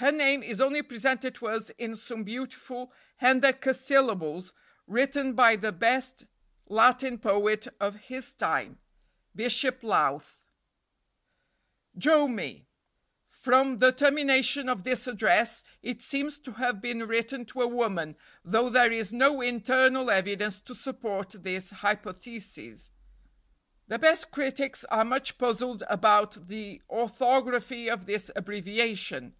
Her 0.00 0.12
name 0.12 0.44
is 0.44 0.60
only 0.60 0.82
presented 0.82 1.34
to 1.34 1.48
us 1.48 1.70
in 1.70 1.96
some 1.96 2.22
beautiful 2.22 2.92
hendecasyllables 3.20 4.52
written 4.86 5.32
by 5.32 5.56
the 5.56 5.72
best 5.72 6.24
Latin 6.68 7.18
poet 7.18 7.66
of 7.80 7.96
his 7.96 8.32
time 8.32 8.78
(Bishop 9.34 9.82
Lowth): 9.82 10.46
Note 11.96 12.04
(a). 12.04 12.08
"Dromy. 12.08 12.66
From 13.26 13.80
the 13.80 13.90
termination 13.90 14.68
of 14.68 14.84
this 14.84 15.08
address 15.08 15.64
it 15.82 16.00
seems 16.00 16.38
to 16.38 16.52
have 16.52 16.80
been 16.80 17.00
written 17.08 17.44
to 17.46 17.62
a 17.62 17.66
woman, 17.66 18.14
though 18.44 18.68
there 18.68 18.92
is 18.92 19.12
no 19.12 19.40
internal 19.40 20.12
evidence 20.12 20.60
to 20.60 20.76
support 20.76 21.30
this 21.42 21.70
hypothesis. 21.70 22.92
The 23.88 23.98
best 23.98 24.30
critics 24.30 24.84
are 24.84 25.04
much 25.04 25.38
puzzled 25.38 25.82
about 25.88 26.46
the 26.46 26.80
orthography 26.88 27.90
of 27.90 28.06
this 28.06 28.30
abbreviation. 28.36 29.34